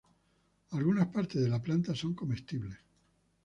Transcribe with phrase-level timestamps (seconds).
[0.77, 2.79] Algunas partes de la planta son comestibles.